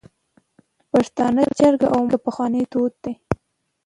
پښتانه 0.91 1.43
جرګی 1.57 1.87
او 1.93 1.99
مرکی 2.07 2.17
پخواني 2.25 2.63
دود 2.71 2.93
ده 3.03 3.13